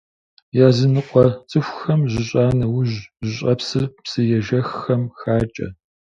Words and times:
Языныкъуэ 0.67 1.25
цӀыхухэм, 1.49 2.01
жьыщӀа 2.11 2.45
нэужь, 2.59 2.95
жьыщӀэпсыр 3.25 3.85
псыежэххэм 4.03 5.01
хакӀэ. 5.19 5.67